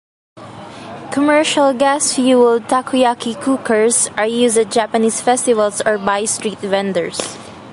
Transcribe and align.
Commercial 1.11 1.75
gas-fueled 1.75 2.63
takoyaki 2.67 3.39
cookers 3.39 4.07
are 4.17 4.25
used 4.25 4.57
at 4.57 4.71
Japanese 4.71 5.21
festivals 5.21 5.79
or 5.81 5.99
by 5.99 6.25
street 6.25 6.57
vendors. 6.57 7.37